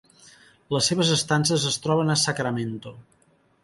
Les 0.75 0.89
seves 0.93 1.13
estances 1.17 1.69
es 1.73 1.79
troben 1.87 2.13
a 2.15 2.19
Sacramento. 2.27 2.99